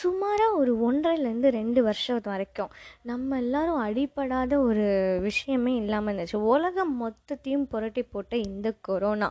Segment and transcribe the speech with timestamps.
[0.00, 2.70] சுமாராக ஒரு ஒன்றரைலேருந்து ரெண்டு வருஷம் வரைக்கும்.
[3.02, 4.84] நம்ம எல்லாரும் அடிப்படாத ஒரு
[5.26, 6.38] விஷயமே இல்லாமல் இருந்துச்சு.
[6.54, 9.28] உலகம் மொத்தத்தையும் புரட்டி போட்ட இந்த கொரோனா.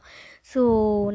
[0.52, 0.62] ஸோ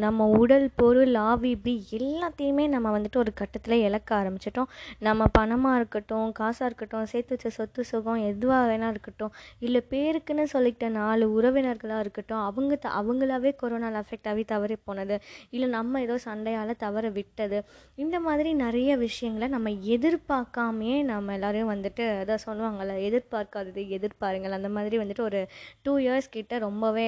[0.04, 4.71] நம்ம உடல் பொருள் ஆவி இப்படி எல்லாத்தையுமே நம்ம வந்துட்டு ஒரு கட்டத்தில் இழக்க ஆரம்பிச்சிட்டோம்.
[5.08, 10.90] நம்ம பணமாக இருக்கட்டும் காசாக இருக்கட்டும் சேர்த்து வச்ச சொத்து சுகம் எதுவாக வேணா இருக்கட்டும் இல்லை பேருக்குன்னு சொல்லிக்கிட்ட
[11.00, 15.19] நாலு உறவினர்களாக இருக்கட்டும் அவங்க த அவங்களாவே கொரோனாவில் அஃபெக்ட் ஆகி தவறி போனது.
[15.50, 17.60] இல்லை நம்ம ஏதோ சண்டையால் தவற விட்டது.
[18.05, 24.51] இந்த மாதிரி நிறைய விஷயங்கள் நம்ம எதிர்பார்க்காமையே நம்ம எல்லோரையும் வந்துட்டு அதான் சொல்லுவாங்கள்ல எதிர்பார்க்காதது எதிர்பாருங்கள்.
[24.51, 25.41] அந்த மாதிரி வந்துட்டு ஒரு
[25.82, 27.06] டூ இயர்ஸ் கிட்ட ரொம்பவே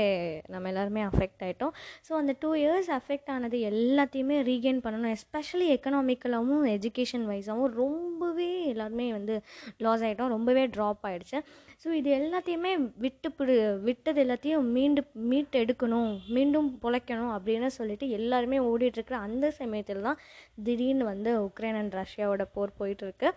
[0.48, 1.74] நம்ம எல்லாருமே அஃபெக்ட் ஆகிட்டோம்
[2.08, 8.54] ஸோ அந்த டூ இயர்ஸ் அஃபெக்ட் ஆனது எல்லாத்தையுமே ரீகெயின் பண்ணணும் எஸ்பெஷலி எக்கனாமிக்கலாகவும் எஜுகேஷன் வைஸாகவும் ரொம்ப ரொம்பவே
[8.70, 9.34] எல்லாருமே வந்து
[9.78, 11.38] லாஸ் ஆகிட்டோம் ரொம்பவே ட்ராப் ஆகிடுச்சு
[11.82, 18.58] ஸோ இது எல்லாத்தையுமே விட்டு பிடு விட்டது எல்லாத்தையும் மீண்டு மீட்டு எடுக்கணும் மீண்டும் பொழைக்கணும் அப்படின்னு சொல்லிட்டு எல்லாருமே
[18.64, 20.20] ஓடிட்டுருக்குற அந்த சமயத்தில் தான்
[20.64, 23.30] திடீர்னு வந்து உக்ரைன் அண்ட் ரஷ்யாவோட போர் போயிட்டுருக்கு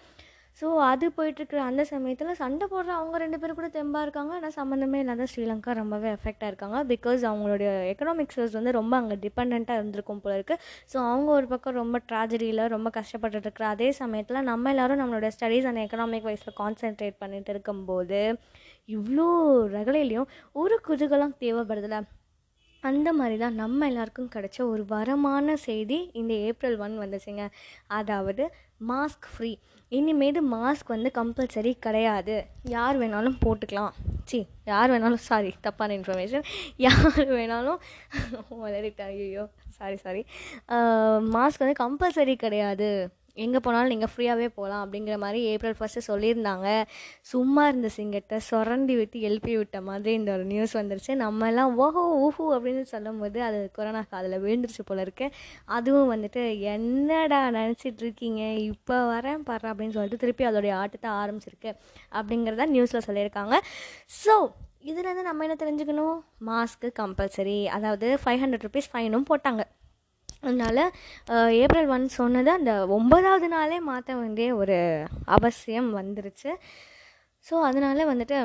[0.60, 4.32] ஸோ அது போயிட்டுருக்குற அந்த சமயத்தில் சண்டை போடுற அவங்க ரெண்டு பேரும் கூட தெம்பாக இருக்காங்க.
[4.38, 6.78] ஆனால் சம்மந்தமே இல்லாத ஸ்ரீலங்கா ரொம்பவே எஃபெக்டாக இருக்காங்க.
[6.92, 10.62] பிகாஸ் அவங்களுடைய எக்கனாமிக் சோர்ஸ் வந்து ரொம்ப அங்கே டிபெண்ட்டாக இருந்திருக்கும் போல இருக்குது
[10.94, 15.70] ஸோ அவங்க ஒரு பக்கம் ரொம்ப ட்ராஜடியில் ரொம்ப கஷ்டப்பட்டுட்டு இருக்கிற அதே சமயத்தில் நம்ம எல்லாரும் நம்மளோட ஸ்டடீஸ்
[15.72, 18.22] அண்ட் எக்கனாமிக் வைஸில் கான்சென்ட்ரேட் பண்ணிட்டு இருக்கும்போது
[18.98, 19.30] இவ்வளோ
[19.78, 20.30] ரகலையிலையும்
[20.62, 22.00] ஒரு குதூகலம் தேவைப்படுதில்ல
[22.84, 27.46] அந்த மாதிரி தான் நம்ம எல்லாருக்கும் கிடைச்ச ஒரு வரமான செய்தி இந்த ஏப்ரல் ஒன் வந்துச்சுங்க.
[28.00, 28.44] அதாவது
[28.90, 29.52] மாஸ்க் ஃப்ரீ
[29.92, 32.36] இனிமேது மாஸ்க் வந்து கம்பல்சரி கிடையாது.
[32.76, 33.94] யார் வேணாலும் போட்டுக்கலாம்.
[34.30, 34.40] சி
[34.72, 36.46] யார் வேணாலும் சாரி தப்பான இன்ஃபர்மேஷன்
[36.86, 37.80] யார் வேணாலும்
[38.64, 39.46] வளரிட்டேன் ஐயோ
[39.78, 40.22] சாரி சாரி
[41.36, 42.90] மாஸ்க் வந்து கம்பல்சரி கிடையாது.
[43.46, 46.68] எங்கே போனாலும் நீங்கள் ஃப்ரீயாகவே போகலாம் அப்படிங்கிற மாதிரி ஏப்ரல் ஃபஸ்ட்டு சொல்லியிருந்தாங்க.
[47.32, 51.16] சும்மா இருந்த சிங்கத்தை சுரண்டி விட்டு எழுப்பி விட்ட மாதிரி இந்த ஒரு நியூஸ் வந்துருச்சு.
[51.24, 55.28] நம்ம எல்லாம் ஓஹோ ஊஹூ அப்படின்னு சொல்லும்போது அது கொரோனா காதில் விழுந்துருச்சு போல இருக்கு.
[55.78, 56.44] அதுவும் வந்துட்டு
[56.76, 58.44] என்னடா நினச்சிட்டு இருக்கீங்க?
[58.72, 61.74] இப்போ வரேன் பாரு அப்படின்னு சொல்லிட்டு திருப்பி அதோடைய ஆட்டத்தை ஆரம்பிச்சிருக்கு
[62.20, 63.56] அப்படிங்கிறத நியூஸில் சொல்லியிருக்காங்க.
[64.22, 64.36] ஸோ
[64.90, 66.18] இதுலேருந்து நம்ம என்ன தெரிஞ்சுக்கணும்?
[66.50, 69.64] மாஸ்க்கு கம்பல்சரி அதாவது ஃபைவ் ஹண்ட்ரட் ருபீஸ் ஃபைனும் போட்டாங்க.
[70.44, 70.84] அதனால்
[71.64, 74.78] ஏப்ரல் ஒன் சொன்னது அந்த ஒன்பதாவது நாளே மாற்ற வேண்டிய ஒரு
[75.38, 76.52] அவசியம் வந்துருச்சு.
[77.46, 78.38] ஸோ அதனால் வந்துட்டு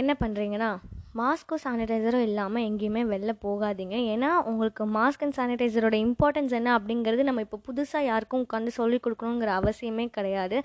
[0.00, 0.70] என்ன பண்ணுறீங்கன்னா
[1.18, 3.96] மாஸ்க்கும் சானிடைசரும் இல்லாமல் எங்கேயுமே வெளில போகாதீங்க.
[4.10, 9.50] ஏன்னா உங்களுக்கு மாஸ்க் அண்ட் சானிடைசரோட இம்பார்ட்டன்ஸ் என்ன அப்படிங்கிறது நம்ம இப்போ புதுசாக யாருக்கும் உட்காந்து சொல்லிக் கொடுக்கணுங்கிற
[9.60, 10.56] அவசியமே கிடையாது.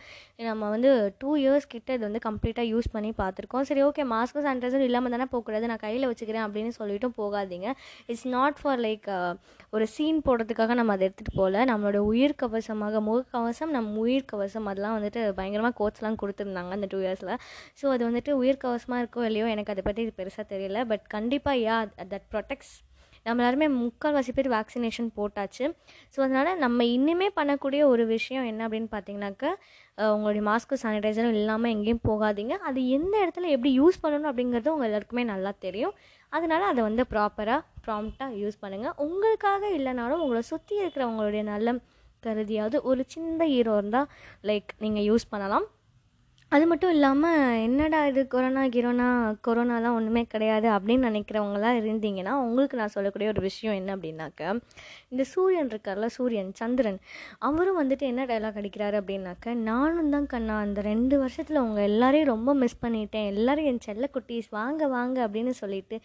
[0.49, 0.89] நம்ம வந்து
[1.21, 3.65] டூ இயர்ஸ் கிட்ட இது வந்து கம்ப்ளீட்டாக யூஸ் பண்ணி பார்த்துருக்கோம்.
[3.69, 5.69] சரி ஓகே மாஸ்க்கும் சானிடைசரும் இல்லாமல் தானே போகக்கூடாது.
[5.71, 7.67] நான் கையில் வச்சுக்கிறேன் அப்படின்னு சொல்லிட்டும் போகாதீங்க.
[8.11, 9.09] இட்ஸ் நாட் ஃபார் லைக்
[9.75, 11.65] ஒரு சீன் போடுறதுக்காக நம்ம அதை எடுத்துகிட்டு போகல.
[11.71, 14.69] நம்மளோட உயிர் கவசமாக முகக்கவசம் நம்ம உயிர் கவசம்.
[14.73, 17.35] அதெல்லாம் வந்துட்டு பயங்கரமாக கோட்ஸ்லாம் கொடுத்துருந்தாங்க அந்த டூ இயர்ஸில்
[17.81, 21.77] ஸோ அது வந்துட்டு உயிர் கவசமாக இருக்கோ இல்லையோ எனக்கு அதை பற்றி பெருசாக தெரியல பட் கண்டிப்பாக யா
[22.13, 22.73] தட் ப்ரொடெக்ட்ஸ்
[23.27, 25.65] நம்ம எல்லாருமே முக்கால்வாசி பேர் வேக்சினேஷன் போட்டாச்சு.
[26.13, 29.51] ஸோ அதனால் நம்ம இன்னுமே பண்ணக்கூடிய ஒரு விஷயம் என்ன அப்படின்னு பார்த்தீங்கன்னாக்கா
[30.15, 32.55] உங்களுடைய மாஸ்க்கு சானிடைசரும் இல்லாமல் எங்கேயும் போகாதீங்க.
[32.67, 35.95] அது எந்த இடத்துல எப்படி யூஸ் பண்ணணும் அப்படிங்கிறது உங்கள் எல்லாருக்குமே நல்லா தெரியும்.
[36.37, 41.77] அதனால் அதை வந்து ப்ராப்பராக ப்ராம்ப்டாக யூஸ் பண்ணுங்கள் உங்களுக்காக இல்லைனாலும் உங்களை சுற்றி இருக்கிறவங்களுடைய நல்ல
[42.27, 44.07] கருதியாவது ஒரு சின்ன ஹீரோ இருந்தால்
[44.49, 45.65] லைக் நீங்கள் யூஸ் பண்ணலாம்.
[46.55, 49.07] அது மட்டும் இல்லாமல் என்னடா இது கொரோனா கிரோனா
[49.47, 54.41] கொரோனாலாம் ஒன்றுமே கிடையாது அப்படின்னு நினைக்கிறவங்களாம் இருந்தீங்கன்னா உங்களுக்கு நான் சொல்லக்கூடிய ஒரு விஷயம் என்ன அப்படின்னாக்க
[55.09, 56.99] இந்த சூரியன் இருக்கார்ல சூரியன் சந்திரன்
[57.39, 62.53] அவரும் வந்துட்டு என்ன டைலாக் அடிக்கிறாரு அப்படின்னாக்க நானும் தான் கண்ணா அந்த ரெண்டு வருஷத்தில் அவங்க எல்லாரையும் ரொம்ப
[62.61, 63.27] மிஸ் பண்ணிட்டேன்.
[63.33, 65.99] எல்லாரும் என் செல்ல குட்டீஸ் வாங்க வாங்க அப்படின்னு சொல்லிட்டு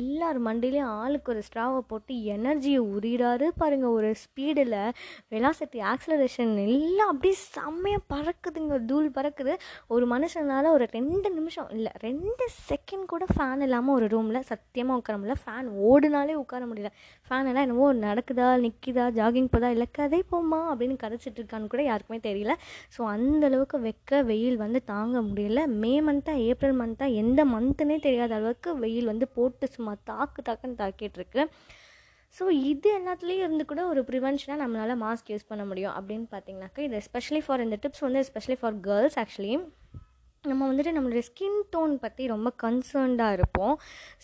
[0.00, 4.78] எல்லார் மண்டிலையும் ஆளுக்கு ஒரு ஸ்ட்ராவை போட்டு எனர்ஜியை உரிகிறாரு பாருங்கள் ஒரு ஸ்பீடில்
[5.34, 8.84] வெலாசிட்டி ஆக்சலரேஷன் எல்லாம் அப்படியே செம்மையாக பறக்குதுங்க.
[8.84, 9.54] தூள் பறக்குது.
[9.90, 15.16] ஒரு மனுஷனால் ஒரு ரெண்டு நிமிஷம் இல்லை ரெண்டு செகண்ட் கூட ஃபேன் இல்லாமல் ஒரு ரூமில் சத்தியமாக உட்கார
[15.18, 15.36] முடியல.
[15.42, 16.90] ஃபேன் ஓடுனாலே உட்கார முடியல.
[17.26, 22.20] ஃபேன் எல்லாம் என்னவோ நடக்குதா நிற்கிதா ஜாகிங் போதா இல்லை கதை போமா அப்படின்னு கதைச்சிட்டு இருக்கான்னு கூட யாருக்குமே
[22.28, 22.54] தெரியல.
[22.96, 25.62] ஸோ அந்தளவுக்கு வெக்க வெயில் வந்து தாங்க முடியல.
[25.82, 31.44] மே மந்த்தா ஏப்ரல் மந்த்தா எந்த மந்த்துனே தெரியாத அளவுக்கு வெயில் வந்து போட்டு சும்மா தாக்கு தாக்குன்னு தாக்கிட்டுருக்கு
[32.34, 36.96] ஸோ இது எல்லாத்துலேயும் இருந்து கூட ஒரு ப்ரிவென்ஷனாக நம்மளால் மாஸ்க் யூஸ் பண்ண முடியும் அப்படின்னு பார்த்தீங்கன்னாக்கா இது
[37.00, 39.54] எஸ்பெஷலி ஃபார் இந்த டிப்ஸ் வந்து எஸ்பெஷலி ஃபார் கேர்ள்ஸ் ஆக்சுவலி
[40.48, 43.74] நம்ம வந்துட்டு நம்மளுடைய ஸ்கின் டோன் பற்றி ரொம்ப கன்சர்ன்டாக இருப்போம்.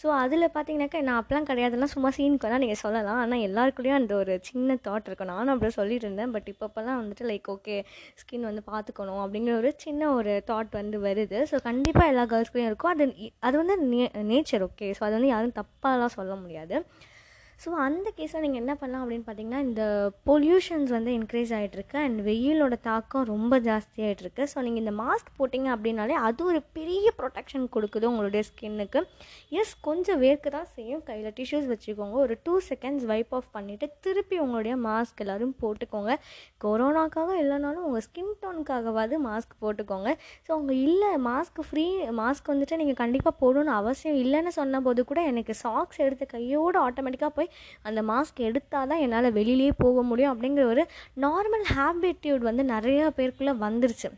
[0.00, 3.18] ஸோ அதில் பார்த்தீங்கன்னாக்கா நான் அப்பெல்லாம் கிடையாதுலாம் சும்மா சீனுக்கு வேணால் நீங்கள் சொல்லலாம்.
[3.22, 5.30] ஆனால் எல்லாருக்குள்ளேயும் அந்த ஒரு சின்ன தாட் இருக்கும்.
[5.32, 7.76] நானும் அப்படி சொல்லிட்டு இருந்தேன் பட் இப்போப்பெல்லாம் வந்துட்டு லைக் ஓகே
[8.22, 11.40] ஸ்கின் வந்து பார்த்துக்கணும் அப்படிங்கிற ஒரு சின்ன ஒரு தாட் வந்து வருது.
[11.52, 12.94] ஸோ கண்டிப்பாக எல்லா கேர்ள்ஸ்க்குள்ளேயும் இருக்கும்.
[12.94, 13.06] அது
[13.48, 14.00] அது வந்து நே
[14.32, 16.78] நேச்சர் ஓகே ஸோ அது வந்து யாரும் தப்பாலாம் சொல்ல முடியாது.
[17.62, 19.82] ஸோ அந்த கேஸில் நீங்கள் என்ன பண்ணலாம் அப்படின்னு பார்த்தீங்கன்னா இந்த
[20.28, 26.16] பொல்யூஷன்ஸ் வந்து இன்க்ரீஸ் ஆகிட்டுருக்கு அண்ட் வெயிலோட தாக்கம் ரொம்ப ஜாஸ்தியாகிட்ருக்கு ஸோ நீங்கள் இந்த மாஸ்க் போட்டிங்க அப்படின்னாலே
[26.26, 29.00] அது ஒரு பெரிய ப்ரொடெக்ஷன் கொடுக்குது உங்களுடைய ஸ்கின்னுக்கு
[29.60, 31.02] எஸ் கொஞ்சம் வேர்க்கு தான் செய்யும்.
[31.08, 32.16] கையில் டிஷ்யூஸ் வச்சுக்கோங்க.
[32.24, 36.12] ஒரு டூ செகண்ட்ஸ் வைப் ஆஃப் பண்ணிவிட்டு திருப்பி உங்களுடைய மாஸ்க் எல்லோரும் போட்டுக்கோங்க.
[36.64, 40.10] கொரோனாக்காக இல்லைனாலும் உங்கள் ஸ்கின் டோனுக்காகவாது மாஸ்க் போட்டுக்கோங்க.
[40.46, 41.86] ஸோ அவங்க இல்லை மாஸ்க் ஃப்ரீ
[42.20, 47.32] மாஸ்க் வந்துட்டு நீங்கள் கண்டிப்பாக போடணும்னு அவசியம் இல்லைன்னு சொன்ன போது கூட எனக்கு சாக்ஸ் எடுத்து கையோடு ஆட்டோமேட்டிக்காக
[47.38, 47.45] போய்
[47.88, 50.84] அந்த மாஸ்க் எடுத்தால் தான் என்னால் வெளியிலே போக முடியும் அப்படிங்கிற ஒரு
[51.26, 54.10] நார்மல் ஹேபிட்யூட் வந்து நிறையா பேருக்குள்ளே வந்துருச்சு.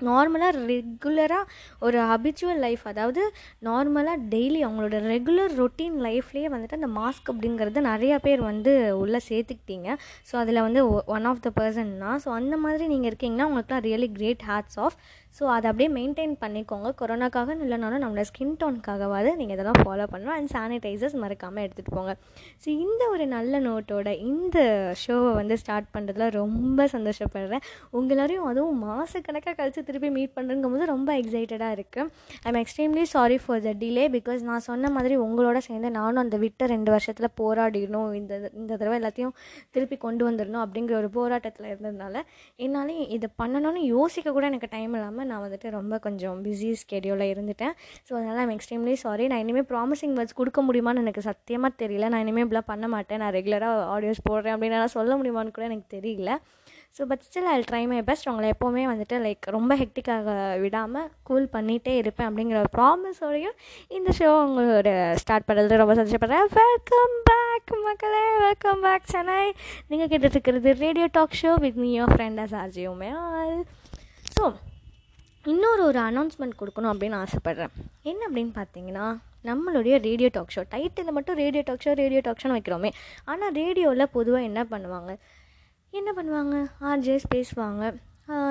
[0.00, 1.50] நார்மலாக ரெகுலராக
[1.86, 3.22] ஒரு ஹபிச்சுவல் லைஃப் அதாவது
[3.68, 8.72] நார்மலாக டெய்லி அவங்களோட ரெகுலர் ரொட்டீன் லைஃப்லேயே வந்துட்டு அந்த மாஸ்க் அப்படிங்கிறது நிறையா பேர் வந்து
[9.02, 9.88] உள்ளே சேர்த்துக்கிட்டீங்க.
[10.30, 10.80] ஸோ அதில் வந்து
[11.16, 12.18] ஒன் ஆஃப் த பர்சன் தான்.
[12.24, 14.96] ஸோ அந்த மாதிரி நீங்கள் இருக்கீங்கன்னா உங்களுக்குலாம் really great hats off
[15.36, 16.88] so அதை அப்படியே மெயின்டைன் பண்ணிக்கோங்க.
[17.00, 20.34] கொரோனாக்காக இல்லைனாலும் நம்மளோட ஸ்கின் டோனுக்காகவாது நீங்கள் இதெல்லாம் ஃபாலோ பண்ணணும்.
[20.38, 22.12] அண்ட் சானிடைசர்ஸ் மறக்காமல் எடுத்துகிட்டு போங்க.
[22.62, 24.58] ஸோ இந்த ஒரு நல்ல நோட்டோட இந்த
[25.02, 27.64] ஷோவை வந்து ஸ்டார்ட் பண்ணுறதுல ரொம்ப சந்தோஷப்படுறேன்.
[27.98, 32.08] உங்களாரையும் அதுவும் மாதக்கணக்காக கழித்து திருப்பி மீட் பண்ணுறங்கும் போது ரொம்ப எக்ஸைட்டடாக இருக்குது
[32.48, 36.70] I'm extremely sorry for the delay because நான் சொன்ன மாதிரி உங்களோட சேர்ந்து நானும் அந்த விட்ட
[36.74, 38.08] ரெண்டு வருஷத்தில் போராடிடணும்.
[38.20, 39.34] இந்த இந்த தடவை எல்லாத்தையும்
[39.74, 42.16] திருப்பி கொண்டு வந்துடணும் அப்படிங்கிற ஒரு போராட்டத்தில் இருந்ததுனால
[42.64, 47.74] என்னால் இதை பண்ணணும்னு யோசிக்க கூட எனக்கு டைம் இல்லாமல் நான் வந்துட்டு ரொம்ப கொஞ்சம் பிஸி ஸ்கெடியூலில் இருந்துட்டேன்.
[48.06, 52.08] ஸோ அதனால் ஐம் எக்ஸ்ட்ரீம்லி சாரி நான் இனிமேல் ப்ராமிசிங் வேர்ட்ஸ் கொடுக்க முடியுமான்னு எனக்கு சத்தியமாக தெரியல.
[52.14, 53.22] நான் இனிமேல் இப்படிலாம் பண்ண மாட்டேன்.
[53.24, 56.32] நான் ரெகுலராக ஆடியோஸ் போடுறேன் அப்படின்னு நான் சொல்ல முடியுமான்னு கூட எனக்கு தெரியல.
[56.96, 60.34] So but still I try my best உங்களை எப்போவுமே வந்துட்டு லைக் ரொம்ப ஹெக்டிக்காக
[60.64, 63.56] விடாமல் கூல் பண்ணிகிட்டே இருப்பேன் அப்படிங்கிற ஒரு ப்ராமிஸோடையும்
[63.96, 64.90] இந்த ஷோ உங்களோட
[65.22, 66.46] ஸ்டார்ட் பண்ணுறது ரொம்ப சந்தோஷப்படுறேன்.
[66.60, 68.22] வெல்கம் பேக் மக்களே.
[68.44, 69.40] Welcome back Chennai.
[69.90, 73.58] நீங்கள் கேட்டுட்ருக்கிறது radio talk show with me your friend as ஆர்ஜியோமே all
[74.36, 74.44] so
[75.52, 77.72] இன்னொரு ஒரு அனௌன்ஸ்மெண்ட் கொடுக்கணும் அப்படின்னு ஆசைப்பட்றேன்.
[78.10, 79.06] என்ன அப்படின்னு பார்த்தீங்கன்னா
[79.48, 82.90] நம்மளுடைய ரேடியோ டாக் ஷோ டைட்டில் மட்டும் radio talk show radio talk ஷோன்னு வைக்கிறோமே.
[83.30, 85.12] ஆனால் ரேடியோவில் பொதுவாக என்ன பண்ணுவாங்க?
[86.00, 86.56] என்ன பண்ணுவாங்க?
[86.90, 87.92] ஆர்ஜேஸ் பேசுவாங்க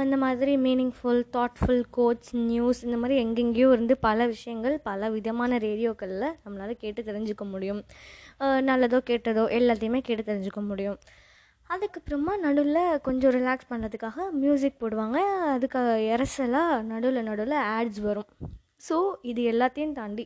[0.06, 6.28] இந்த மாதிரி மீனிங்ஃபுல் தாட்ஃபுல் கோட்ஸ் நியூஸ் இந்த மாதிரி எங்கெங்கேயோ இருந்து பல விஷயங்கள் பல விதமான ரேடியோக்களில்
[6.44, 7.82] நம்மளால் கேட்டு தெரிஞ்சுக்க முடியும்.
[8.70, 11.00] நல்லதோ கெட்டதோ எல்லாத்தையுமே கேட்டு தெரிஞ்சுக்க முடியும்.
[11.74, 15.20] அதுக்கப்புறமா நடுவில் கொஞ்சம் ரிலாக்ஸ் பண்ணுறதுக்காக மியூசிக் போடுவாங்க.
[15.56, 18.30] அதுக்காக இறசலாக நடுவில் நடுவில் ஆட்ஸ் வரும்.
[18.88, 18.96] ஸோ
[19.32, 20.26] இது எல்லாத்தையும் தாண்டி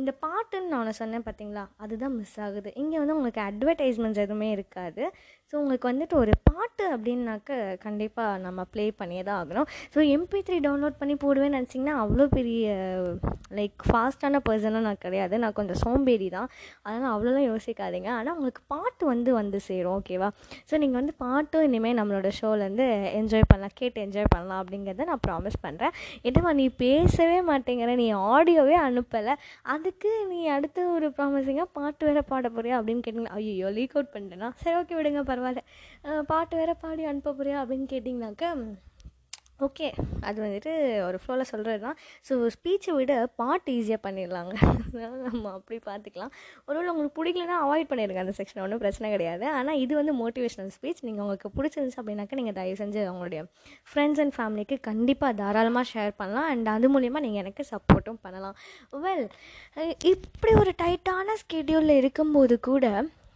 [0.00, 2.68] இந்த பாட்டுன்னு நான் ஒன்று சொன்னேன் பார்த்தீங்களா அதுதான் மிஸ் ஆகுது.
[2.82, 5.02] இங்கே வந்து உங்களுக்கு அட்வர்டைஸ்மெண்ட்ஸ் எதுவுமே இருக்காது.
[5.48, 7.50] ஸோ உங்களுக்கு வந்துட்டு ஒரு பாட்டு அப்படின்னாக்க
[7.82, 12.68] கண்டிப்பாக நம்ம ப்ளே பண்ணியே தான் ஆகணும் ஸோ எம்பி த்ரீ டவுன்லோட் பண்ணி போடுவேன்னு நினச்சிங்கன்னா அவ்வளோ பெரிய
[13.58, 15.34] லைக் ஃபாஸ்ட்டான பர்சனாக நான் கிடையாது.
[15.42, 16.48] நான் கொஞ்சம் சோம்பேறி தான்.
[16.86, 18.10] அதனால் அவ்வளோலாம் யோசிக்காதீங்க.
[18.18, 20.30] ஆனால் உங்களுக்கு பாட்டு வந்து வந்து சேரும் ஓகேவா
[20.70, 22.86] ஸோ நீங்கள் வந்து பாட்டும் இனிமேல் நம்மளோட ஷோலேருந்து
[23.20, 25.94] என்ஜாய் பண்ணலாம் கேட்டு என்ஜாய் பண்ணலாம் அப்படிங்கிறத நான் ப்ராமிஸ் பண்ணுறேன்
[26.28, 27.92] என்னம்மா நீ பேசவே மாட்டேங்கிற.
[28.02, 29.36] நீ ஆடியோவே அனுப்பலை.
[29.82, 34.48] அதுக்கு நீ அடுத்த ஒரு ப்ராமிசிங்காக பாட்டு வேறு பாட போறியா அப்படின்னு கேட்டிங்கன்னா ஐயோ லீக் அவுட் பண்ணிட்டேன்னா
[34.56, 35.62] சரி ஓகே விடுங்க பரவாயில்ல.
[36.26, 38.50] பாட்டு வேறு பாடி அனுப்ப போறியா அப்படின்னு கேட்டிங்கனாக்கா
[39.60, 39.88] ஓகே
[40.28, 40.72] அது வந்துட்டு
[41.06, 44.54] ஒரு ஃப்ளோவில் சொல்கிறது தான் ஸோ ஸ்பீச்சை விட பாட்டு ஈஸியாக பண்ணிடலாங்க.
[44.86, 46.32] அதனால் நம்ம அப்படி பார்த்துக்கலாம்
[46.68, 49.46] ஒருவேளை உங்களுக்கு பிடிக்கலனா அவாய்ட் பண்ணிடுங்க அந்த செக்ஷன் ஒன்றும் பிரச்சனை கிடையாது.
[49.58, 53.42] ஆனால் இது வந்து மோட்டிவேஷனல் ஸ்பீச் நீங்கள் உங்களுக்கு பிடிச்சிருந்துச்சு அப்படின்னாக்கா நீங்கள் தயவு செஞ்சு அவங்களுடைய
[53.92, 56.50] ஃப்ரெண்ட்ஸ் அண்ட் ஃபேமிலிக்கு கண்டிப்பாக தாராளமாக ஷேர் பண்ணலாம்.
[56.52, 58.56] அண்ட் அது மூலிமா நீங்கள் எனக்கு சப்போர்ட்டும் பண்ணலாம்.
[59.06, 59.26] வெல்
[60.12, 62.86] இப்படி ஒரு டைட்டான ஸ்கெடியூலில் இருக்கும்போது கூட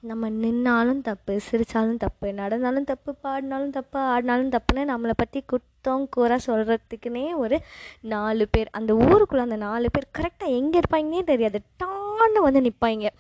[0.09, 6.37] நம்ம நின்னாலும் தப்பு சிரித்தாலும் தப்பு நடந்தாலும் தப்பு பாடினாலும் தப்பு ஆடினாலும் தப்புன்னு நம்மளை பற்றி குத்தம் கூற
[6.47, 7.57] சொல்கிறதுக்குனே ஒரு
[8.13, 8.71] நாலு பேர்.
[8.79, 11.61] அந்த ஊருக்குள்ளே அந்த நாலு பேர் கரெக்டாக எங்கே இருப்பாங்கன்னே தெரியாது.
[11.83, 13.11] டான்னு வந்து நிற்பாங்க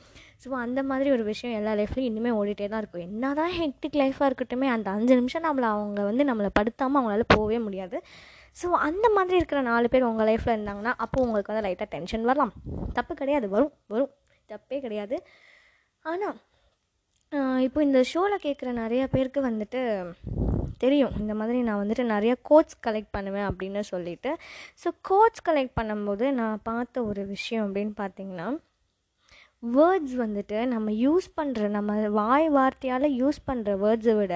[0.42, 3.06] ஸோ அந்த மாதிரி ஒரு விஷயம் எல்லா லைஃப்லையும் இன்னுமே ஓடிட்டே தான் இருக்கும்.
[3.08, 7.58] என்ன தான் ஹெக்டிக் லைஃபாக இருக்கட்டுமே அந்த அஞ்சு நிமிஷம் நம்மளை அவங்க வந்து நம்மளை படுத்தாமல் அவங்களால போகவே
[7.66, 7.98] முடியாது.
[8.56, 12.52] ஸோ அந்த மாதிரி இருக்கிற நாலு பேர் உங்கள் லைஃப்பில் இருந்தாங்கன்னா அப்போது உங்களுக்கு வந்து லைட்டாக டென்ஷன் வரலாம்.
[12.98, 13.48] தப்பு கிடையாது.
[13.56, 14.12] வரும் வரும்.
[14.48, 15.16] தப்பே கிடையாது.
[16.04, 16.36] ஆனால்
[17.66, 19.80] இப்போ இந்த ஷோவில் கேட்குற நிறைய பேருக்கு வந்துட்டு
[20.78, 21.14] தெரியும்.
[21.22, 24.30] இந்த மாதிரி நான் வந்துட்டு நிறைய கோட்ஸ் கலெக்ட் பண்ணுவேன் அப்படின்னு சொல்லிட்டு.
[24.82, 28.48] ஸோ கோட்ஸ் கலெக்ட் பண்ணும்போது நான் பார்த்த ஒரு விஷயம் அப்படின்னு பார்த்தீங்கன்னா
[29.62, 34.34] வேர்ட்ஸ் வந்துட்டு நம்ம யூஸ் பண்ணுற நம்ம வாய் வார்த்தையால் யூஸ் பண்ணுற வேர்ட்ஸை விட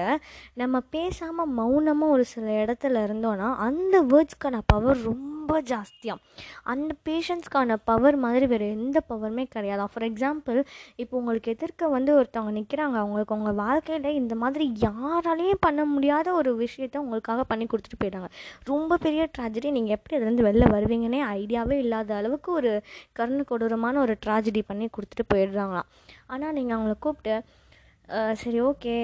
[0.53, 6.19] நம்ம பேசாமல் மௌனமாக ஒரு சில இடத்துல இருந்தோன்னா அந்த வேர்ட்ஸ்க்கான பவர் ரொம்ப ரொம்ப ஜாஸ்தியாக
[6.71, 9.85] அந்த பேஷண்ட்ஸ்க்கான பவர் மாதிரி வேறு எந்த பவருமே கிடையாது?
[9.91, 10.59] ஃபார் எக்ஸாம்பிள்
[11.01, 16.51] இப்போ உங்களுக்கு எதிர்க்க வந்து ஒருத்தவங்க நிற்கிறாங்க அவங்களுக்கு உங்கள் வாழ்க்கையில் இந்த மாதிரி யாராலையும் பண்ண முடியாத ஒரு
[16.63, 18.29] விஷயத்த உங்களுக்காக பண்ணி கொடுத்துட்டு போயிட்டாங்க
[18.71, 22.73] ரொம்ப பெரிய ட்ராஜடி நீங்கள் எப்படி அதுலேருந்து வெளில வருவீங்கன்னே ஐடியாவே இல்லாத அளவுக்கு ஒரு
[23.19, 25.89] கருணை கொடூரமான ஒரு ட்ராஜடி பண்ணி கொடுத்துட்டு போயிடுறாங்களாம்.
[26.33, 27.35] ஆனால் நீங்கள் அவங்கள கூப்பிட்டு
[28.43, 28.95] சரி ஓகே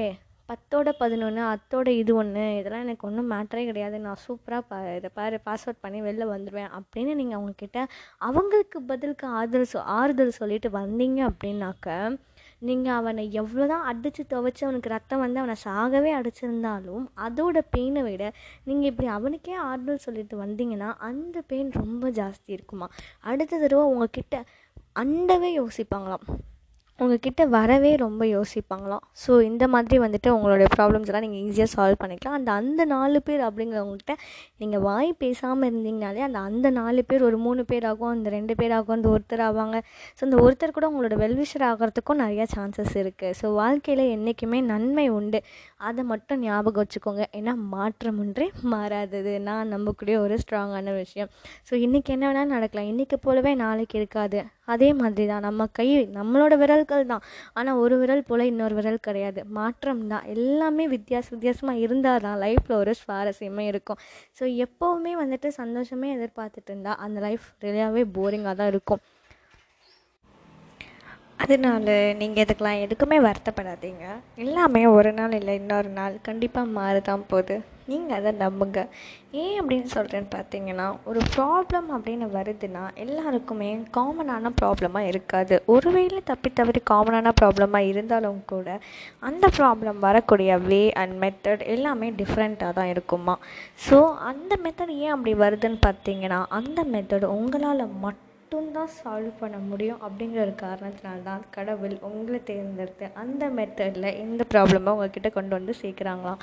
[0.50, 3.98] பத்தோட பதினொன்று அத்தோட இது ஒன்று இதெல்லாம் எனக்கு ஒன்றும் மேட்டரே கிடையாது.
[4.06, 7.80] நான் சூப்பராக பா இதை பாரு பாஸ்வேர்ட் பண்ணி வெளில வந்துடுவேன் அப்படின்னு நீங்கள் அவங்கக்கிட்ட
[8.27, 11.98] அவங்களுக்கு பதிலுக்கு ஆறுதல் சொ ஆறுதல் சொல்லிட்டு வந்தீங்க அப்படின்னாக்க
[12.68, 18.24] நீங்கள் அவனை எவ்வளோ தான் அடித்து துவைச்சி அவனுக்கு ரத்தம் வந்து அவனை சாகவே அடிச்சிருந்தாலும் அதோட பெயினை விட
[18.63, 22.88] நீங்கள் இப்படி அவனுக்கே ஆறுதல் சொல்லிட்டு வந்தீங்கன்னா அந்த பெயின் ரொம்ப ஜாஸ்தி இருக்குமா?
[23.22, 24.38] அடுத்த தடவை உங்ககிட்ட
[24.96, 26.25] அண்டவே யோசிப்பாங்களாம்.
[27.04, 29.04] உங்ககிட்ட வரவே ரொம்ப யோசிப்பாங்களாம்.
[29.24, 32.38] ஸோ இந்த மாதிரி வந்துட்டு உங்களுடைய ப்ராப்ளம்ஸ் எல்லாம் நீங்கள் ஈஸியாக சால்வ் பண்ணிக்கலாம்.
[32.39, 34.13] அந்த அந்த நாலு பேர் அப்படிங்கிறவங்ககிட்ட
[34.62, 38.75] நீங்கள் வாய் பேசாமல் இருந்தீங்கனாலே அந்த அந்த நாலு பேர் ஒரு மூணு பேர் ஆகும் அந்த ரெண்டு பேர்
[38.80, 39.80] ஆகும் அந்த ஒருத்தர் ஆவாங்க.
[40.18, 45.42] ஸோ அந்த ஒருத்தர் கூட உங்களோட வெல்விஷர் ஆகிறதுக்கும் நிறையா சான்சஸ் இருக்குது ஸோ வாழ்க்கையில் என்றைக்குமே நன்மை உண்டு.
[45.89, 47.24] அதை மட்டும் ஞாபகம் வச்சுக்கோங்க.
[47.39, 49.34] ஏன்னா மாற்றம் ஒன்றே மாறாதது.
[49.50, 51.32] நான் நம்பக்கூடிய ஒரு ஸ்ட்ராங்கான விஷயம்.
[51.70, 52.92] ஸோ இன்றைக்கி என்ன வேணாலும் நடக்கலாம்.
[52.94, 54.39] இன்றைக்கி போலவே நாளைக்கு இருக்காது.
[54.74, 55.86] அதே மாதிரி தான் நம்ம கை
[56.18, 57.24] நம்மளோட விரல் விரல்கள் தான்.
[57.58, 59.39] ஆனால் ஒரு விரல் போல் இன்னொரு விரல் கிடையாது.
[59.58, 60.25] மாற்றம் தான்.
[60.36, 64.00] எல்லாமே வித்தியாச வித்தியாசமாக இருந்தால் தான் லைஃப்பில் ஒரு சுவாரஸ்யமே இருக்கும்.
[64.38, 69.01] ஸோ எப்போவுமே வந்துட்டு சந்தோஷமே எதிர்பார்த்துட்டு இருந்தால் அந்த லைஃப் ரியலாகவே போரிங்காக தான் இருக்கும்.
[71.44, 74.06] அதனால நீங்கள் இதுக்கெலாம் எதுக்குமே வருத்தப்படாதீங்க.
[74.44, 77.58] எல்லாமே ஒரு நாள் இல்லை இன்னொரு நாள் கண்டிப்பாக மாறுதான் போகுது.
[77.91, 78.79] நீங்கள் அதை நம்புங்க.
[79.41, 85.56] ஏன் அப்படின்னு சொல்கிறேன்னு பார்த்தீங்கன்னா ஒரு ப்ராப்ளம் அப்படின்னு வருதுன்னா எல்லாருக்குமே காமனான ப்ராப்ளமாக இருக்காது.
[85.75, 88.67] ஒருவேளை தப்பி தவறி காமனான ப்ராப்ளமாக இருந்தாலும் கூட
[89.29, 93.36] அந்த ப்ராப்ளம் வரக்கூடிய வே அண்ட் மெத்தட் எல்லாமே டிஃப்ரெண்ட்டாக தான் இருக்குமா?
[93.88, 94.00] ஸோ
[94.32, 100.39] அந்த மெத்தட் ஏன் அப்படி வருதுன்னு பார்த்தீங்கன்னா அந்த மெத்தட் உங்களால் மட்டும் மட்டும்தான் சால்வ் பண்ண முடியும் அப்படிங்கிற
[100.44, 106.39] ஒரு காரணத்தினால தான் கடவுள் உங்களை தேர்ந்தெடுத்து அந்த மெத்தடில் இந்த ப்ராப்ளமை உங்ககிட்ட கொண்டு வந்து சேர்க்குறாங்களாம்.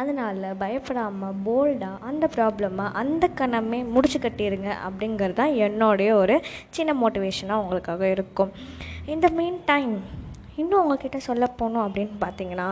[0.00, 6.36] அதனால் பயப்படாமல் போல்டாக அந்த ப்ராப்ளமை அந்த கணமே முடிச்சு கட்டிடுங்க அப்படிங்கிறது தான் என்னுடைய ஒரு
[6.78, 8.52] சின்ன மோட்டிவேஷனாக உங்களுக்காக இருக்கும்.
[9.14, 9.96] இந்த மீன் டைம்
[10.56, 12.68] இன்னும் உங்ககிட்ட சொல்ல போனோம் அப்படின்னு பார்த்தீங்கன்னா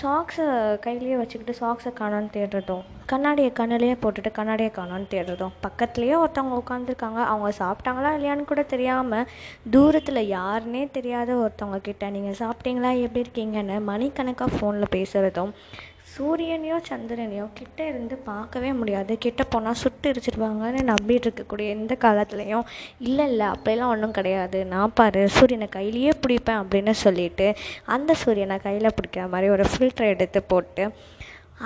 [0.00, 0.46] சாக்ஸை
[0.78, 7.48] கையிலேயே வச்சுக்கிட்டு சாக்ஸை காணோன்னு தேடுறதும் கண்ணாடியை கண்ணிலேயே போட்டுட்டு கண்ணாடியை காணோன்னு தேடுறதும் பக்கத்துலேயே ஒருத்தவங்க உட்காந்துருக்காங்க அவங்க
[7.58, 9.26] சாப்பிட்டாங்களா இல்லையான்னு கூட தெரியாமல்
[9.70, 13.00] தூரத்தில் யாருன்னே தெரியாத ஒருத்தவங்க கிட்ட நீங்கள் சாப்பிட்டீங்களா?
[13.00, 15.52] எப்படி இருக்கீங்கன்னு மணிக்கணக்காக ஃபோனில் பேசுகிறதும்
[16.12, 19.12] சூரியனையோ சந்திரனையோ கிட்ட இருந்து பார்க்கவே முடியாது.
[19.24, 22.66] கிட்ட போனால் சுட்டு எரிச்சிடுவாங்கன்னு நம்பிட்டு இருக்கக்கூடிய எந்த காலத்துலேயும்
[23.08, 24.58] இல்லை இல்லை அப்படிலாம் ஒன்றும் கிடையாது.
[24.72, 27.48] நான் பாரு சூரியனை கையிலேயே பிடிப்பேன் அப்படின்னு சொல்லிட்டு
[27.96, 30.84] அந்த சூரியனை கையில் பிடிக்கிற மாதிரி ஒரு ஃபில்டர் எடுத்து போட்டு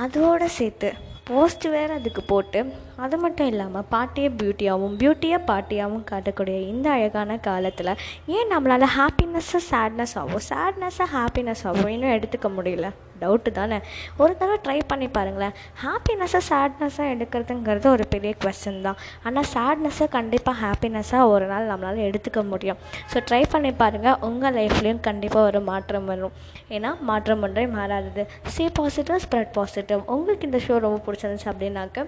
[0.05, 0.89] அதோடு சேர்த்து
[1.29, 2.61] போஸ்ட் வேறு அதுக்கு போட்டு
[3.03, 7.91] அது மட்டும் இல்லாமல் பாட்டியை பியூட்டியாகவும் பியூட்டியை பாட்டியாகவும் காட்டக்கூடிய இந்த அழகான காலத்தில்
[8.37, 12.89] ஏன் நம்மளால் ஹாப்பினஸ்ஸை சேட்னஸ் ஆகும் சேட்னஸ்ஸை ஹாப்பினஸ் ஆகும் இன்னும் எடுத்துக்க முடியல?
[13.23, 13.79] டவுட்டு தானே?
[14.17, 15.55] ஒரு தடவை ட்ரை பண்ணி பாருங்களேன்.
[15.85, 18.99] ஹாப்பினஸ்ஸை சேட்னஸ்ஸாக எடுக்கிறதுங்கிறது ஒரு பெரிய கொஸ்டின் தான்.
[19.27, 22.79] ஆனால் சேட்னஸ்ஸை கண்டிப்பாக ஹாப்பினஸ்ஸாக ஒரு நாள் நம்மளால் எடுத்துக்க முடியும்.
[23.13, 26.37] ஸோ ட்ரை பண்ணி பாருங்கள் உங்கள் லைஃப்லேயும் கண்டிப்பாக ஒரு மாற்றம் வரும்.
[26.69, 28.25] ஏன்னா மாற்றம் ஒன்றே மாறாதது.
[28.47, 32.07] சி பாசிட்டிவ் ஸ்ப்ரெட் பாசிட்டிவ் உங்களுக்கு இந்த ஷோ ரொம்ப பிடிச்சிருந்துச்சு அப்படின்னாக்க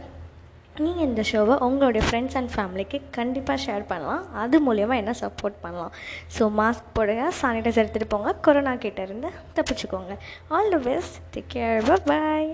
[0.85, 4.23] நீங்கள் இந்த ஷோவை உங்களுடைய ஃப்ரெண்ட்ஸ் அண்ட் ஃபேமிலிக்கு கண்டிப்பாக ஷேர் பண்ணலாம்.
[4.43, 5.93] அது மூலயமா என்ன சப்போர்ட் பண்ணலாம்.
[6.37, 10.17] ஸோ மாஸ்க் போடுங்க சானிடைசர் எடுத்துகிட்டு போங்க கொரோனா கிட்டேருந்து தப்பிச்சுக்கோங்க.
[10.49, 12.51] All the best take care bye